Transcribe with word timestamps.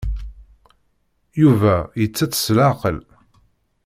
Yuba 1.41 1.75
yettett 1.99 2.33
s 2.43 2.45
leɛqel. 2.57 2.97